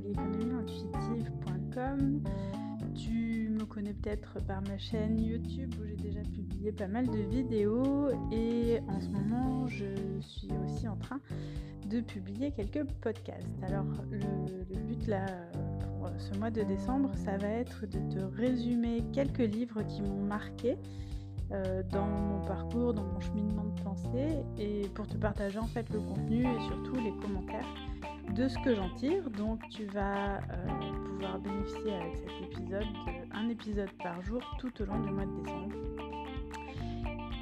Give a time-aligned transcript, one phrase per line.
[0.00, 0.12] Salut,
[0.66, 2.22] ici c'est Lucie du blog économieintuitive.com.
[2.94, 7.18] Tu me connais peut-être par ma chaîne YouTube où j'ai déjà publié pas mal de
[7.18, 9.86] vidéos et en ce moment je
[10.20, 11.20] suis aussi en train
[11.88, 13.62] de publier quelques podcasts.
[13.62, 15.26] Alors le, but là
[15.98, 20.24] pour ce mois de décembre ça va être de te résumer quelques livres qui m'ont
[20.24, 20.76] marqué
[21.52, 25.90] euh, dans mon parcours, dans mon cheminement de pensée et pour te partager en fait
[25.90, 27.66] le contenu et surtout les commentaires
[28.34, 29.28] de ce que j'en tire.
[29.30, 30.40] Donc tu vas euh,
[31.06, 32.86] pouvoir bénéficier avec cet épisode
[33.32, 35.74] d'un épisode par jour tout au long du mois de décembre.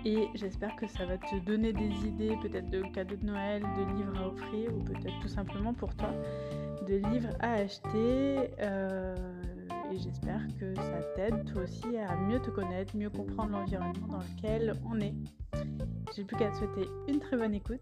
[0.05, 3.97] Et j'espère que ça va te donner des idées peut-être de cadeaux de Noël, de
[3.97, 6.11] livres à offrir ou peut-être tout simplement pour toi
[6.87, 8.51] de livres à acheter.
[8.61, 9.15] Euh,
[9.93, 14.19] et j'espère que ça t'aide toi aussi à mieux te connaître, mieux comprendre l'environnement dans
[14.19, 15.15] lequel on est.
[16.15, 17.81] J'ai plus qu'à te souhaiter une très bonne écoute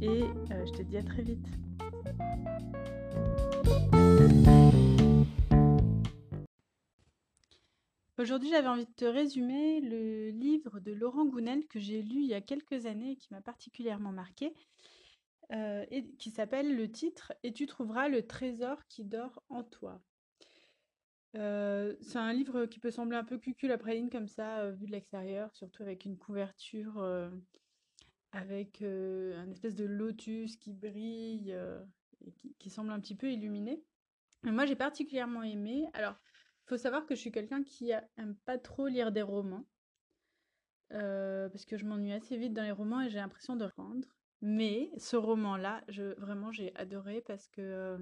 [0.00, 1.46] et euh, je te dis à très vite.
[8.18, 12.26] Aujourd'hui, j'avais envie de te résumer le livre de Laurent Gounel que j'ai lu il
[12.26, 14.54] y a quelques années et qui m'a particulièrement marqué,
[15.52, 20.00] euh, et qui s'appelle le titre Et tu trouveras le trésor qui dort en toi.
[21.36, 24.72] Euh, c'est un livre qui peut sembler un peu cucul après ligne comme ça, euh,
[24.72, 27.04] vu de l'extérieur, surtout avec une couverture
[28.32, 31.54] avec un espèce de lotus qui brille
[32.26, 33.82] et qui, semble un petit peu illuminé.
[34.42, 35.86] Mais moi, j'ai particulièrement aimé.
[35.94, 36.16] Alors,
[36.66, 39.64] faut savoir que je suis quelqu'un qui aime pas trop lire des romans.
[40.90, 44.08] parce que je m'ennuie assez vite dans les romans et j'ai l'impression de rendre.
[44.42, 45.82] Mais ce roman-là,
[46.18, 47.96] vraiment, j'ai adoré parce que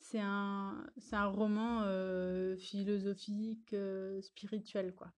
[0.00, 1.84] c'est un, un roman
[2.58, 3.74] philosophique,
[4.20, 5.12] spirituel, quoi.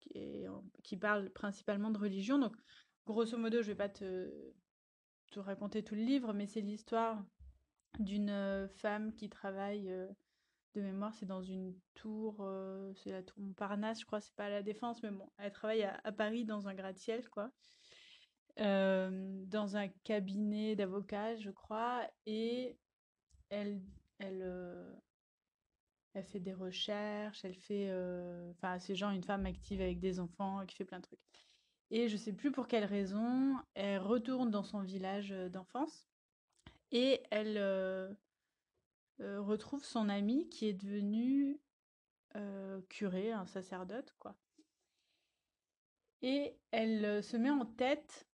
[0.00, 0.46] Qui,
[0.82, 2.38] qui, parle principalement de religion.
[2.38, 2.56] Donc,
[3.06, 4.30] grosso modo, je vais pas te,
[5.30, 7.22] te raconter tout le livre, mais c'est l'histoire
[7.98, 9.92] d'une femme qui travaille
[10.74, 12.48] de mémoire, c'est dans une tour,
[12.96, 15.82] c'est la tour Montparnasse, je crois, c'est pas à la Défense, mais bon, elle travaille
[15.82, 17.50] à, Paris dans un gratte-ciel, quoi.
[18.58, 22.76] Euh, dans un cabinet d'avocat, je crois, et
[23.48, 23.80] elle,
[24.18, 24.92] elle, euh,
[26.12, 30.20] elle fait des recherches, elle fait, euh, enfin, c'est genre une femme active avec des
[30.20, 31.18] enfants qui fait plein de trucs.
[31.90, 36.06] Et je sais plus pour quelle raison, elle retourne dans son village d'enfance
[36.92, 38.16] et elle
[39.20, 41.60] retrouve son ami qui est devenu
[42.88, 44.36] curé, un sacerdote, quoi.
[46.22, 48.28] Et elle se met en tête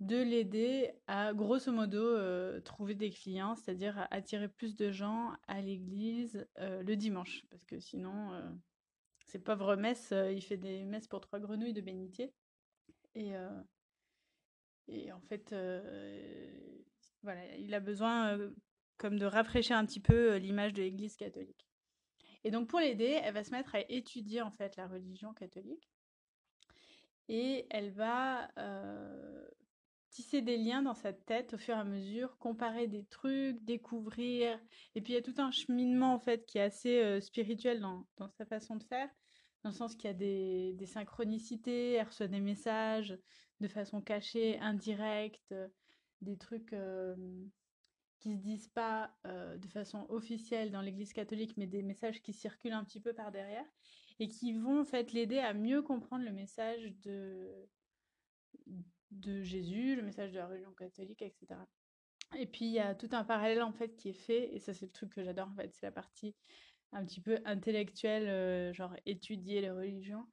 [0.00, 5.60] de l'aider à, grosso modo, euh, trouver des clients, c'est-à-dire attirer plus de gens à
[5.60, 7.46] l'église euh, le dimanche.
[7.50, 8.50] Parce que sinon, euh,
[9.26, 12.32] ces pauvres messes, il fait des messes pour trois grenouilles de bénitier.
[13.14, 13.32] Et,
[15.12, 15.54] en fait,
[17.58, 18.38] il a besoin
[18.98, 21.68] comme de rafraîchir un petit peu l'image de l'église catholique.
[22.44, 25.88] Et donc, pour l'aider, elle va se mettre à étudier en fait la religion catholique.
[27.28, 28.50] Et elle va
[30.14, 34.58] tisser des liens dans sa tête au fur et à mesure, comparer des trucs, découvrir.
[34.94, 37.80] Et puis il y a tout un cheminement en fait qui est assez euh, spirituel
[37.80, 38.06] dans,
[38.38, 39.08] sa façon de faire,
[39.64, 43.18] dans le sens qu'il y a des, synchronicités, elle reçoit des messages
[43.60, 45.52] de façon cachée, indirecte,
[46.20, 47.16] des trucs euh,
[48.24, 52.32] qui se disent pas euh, de façon officielle dans l'Église catholique, mais des messages qui
[52.32, 53.66] circulent un petit peu par derrière
[54.18, 57.52] et qui vont en fait l'aider à mieux comprendre le message de
[59.10, 61.60] de Jésus, le message de la religion catholique, etc.
[62.38, 64.72] Et puis il y a tout un parallèle en fait qui est fait, et ça
[64.72, 66.34] c'est le truc que j'adore en fait, c'est la partie
[66.92, 70.26] un petit peu intellectuelle, euh, genre étudier les religions.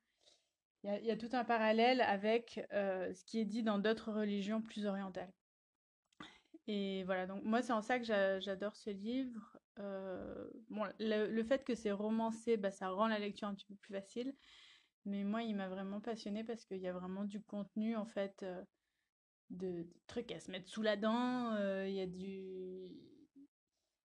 [0.84, 4.62] Il y, a, tout un parallèle avec euh, ce qui est dit dans d'autres religions
[4.62, 5.32] plus orientales.
[6.68, 9.58] Et voilà, donc moi c'est en ça que j'adore ce livre.
[9.80, 13.76] Euh, bon, le, fait que c'est romancé, bah, ça rend la lecture un petit peu
[13.76, 14.36] plus facile.
[15.06, 18.44] Mais moi, il m'a vraiment passionné parce qu'il y a vraiment du contenu, en fait,
[18.44, 18.62] euh,
[19.50, 21.54] de, trucs à se mettre sous la dent.
[21.56, 22.90] Euh, il y a du.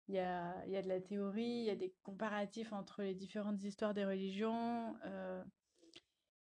[0.08, 3.14] Il y a, y a de la théorie, il y a des comparatifs entre les
[3.14, 4.94] différentes histoires des religions.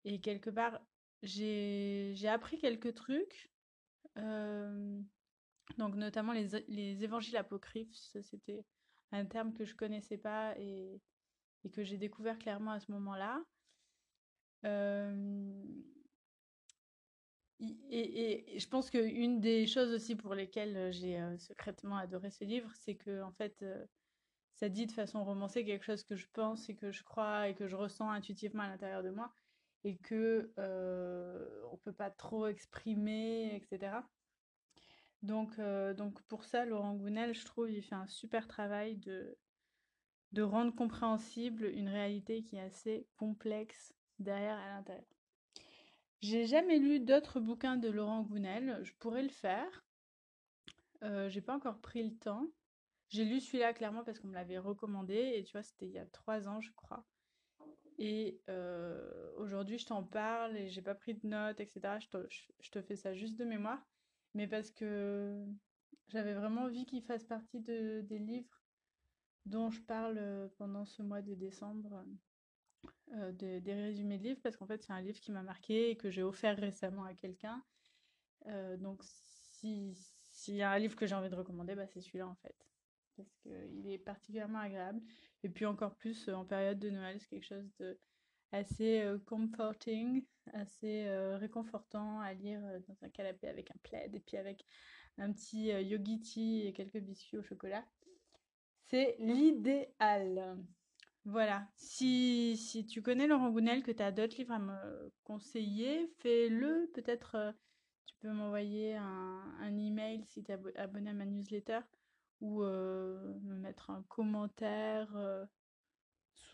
[0.04, 0.80] Et quelque part,
[1.22, 3.52] j'ai appris quelques trucs.
[5.78, 7.94] Donc, notamment les, les évangiles apocryphes.
[8.22, 8.64] C'était
[9.12, 11.00] un terme que je connaissais pas et,
[11.64, 13.42] et que j'ai découvert clairement à ce moment-là.
[17.90, 22.94] Et, je pense qu'une des choses aussi pour lesquelles j'ai secrètement adoré ce livre, c'est
[22.94, 23.64] que en fait,
[24.54, 27.54] ça dit de façon romancée quelque chose que je pense et que je crois et
[27.54, 29.32] que je ressens intuitivement à l'intérieur de moi
[29.84, 33.96] et que euh, on peut pas trop exprimer, etc.
[35.24, 35.58] Donc,
[35.96, 39.36] donc pour ça, Laurent Gounel, je trouve, il fait un super travail de,
[40.32, 45.04] de rendre compréhensible une réalité qui est assez complexe derrière à l'intérieur.
[46.20, 49.84] J'ai jamais lu d'autres bouquins de Laurent Gounel, je pourrais le faire.
[51.02, 52.48] Euh, j'ai pas encore pris le temps.
[53.10, 55.98] J'ai lu celui-là clairement parce qu'on me l'avait recommandé et tu vois, c'était il y
[55.98, 57.04] a trois ans, je crois.
[57.98, 61.98] Et euh, aujourd'hui, je t'en parle et j'ai pas pris de notes, etc.
[62.00, 63.86] Je te, fais ça juste de mémoire,
[64.34, 65.44] mais parce que
[66.08, 68.62] j'avais vraiment envie qu'il fasse partie de, des livres
[69.46, 72.04] dont je parle euh, pendant ce mois de décembre,
[73.12, 75.96] euh, des résumés de livres, parce qu'en fait, c'est un livre qui m'a marqué et
[75.96, 77.62] que j'ai offert récemment à quelqu'un.
[78.46, 79.94] Euh, donc, s'il
[80.48, 82.56] y a un livre que j'ai envie de recommander, bah, c'est celui-là, en fait.
[83.16, 85.00] Parce qu'il est particulièrement agréable.
[85.42, 87.98] Et puis, encore plus en période de Noël, c'est quelque chose de
[88.52, 94.64] assez comforting, assez réconfortant à lire dans un canapé avec un plaid et puis avec
[95.18, 97.84] un petit yogi et quelques biscuits au chocolat.
[98.86, 100.58] C'est l'idéal.
[101.24, 101.66] Voilà.
[101.76, 106.90] Si, si tu connais Laurent Gounel, que tu as d'autres livres à me conseiller, fais-le.
[106.92, 107.52] Peut-être euh,
[108.04, 111.80] tu peux m'envoyer un, un email si tu es abonné à ma newsletter
[112.40, 115.16] ou me mettre un commentaire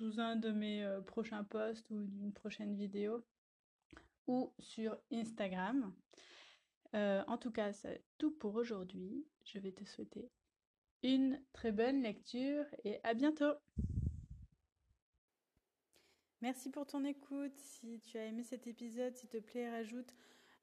[0.00, 3.23] sous un de mes prochains posts ou d'une prochaine vidéo
[4.26, 5.93] ou sur Instagram.
[6.94, 9.26] en tout cas, c'est tout pour aujourd'hui.
[9.44, 10.31] Je vais te souhaiter
[11.02, 13.52] une très bonne lecture et à bientôt.
[16.41, 17.58] Merci pour ton écoute.
[17.58, 20.14] Si tu as aimé cet épisode, s'il te plaît, rajoute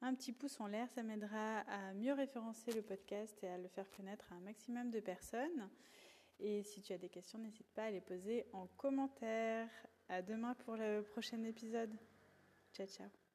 [0.02, 0.90] un petit pouce en l'air.
[0.90, 4.90] Ça m'aidera à mieux référencer le podcast et à le faire connaître à un maximum
[4.90, 5.68] de personnes.
[6.40, 9.68] Et si tu as des questions, n'hésite pas à les poser en commentaire.
[10.08, 11.94] À demain pour le prochain épisode.
[12.72, 13.27] Ciao, ciao.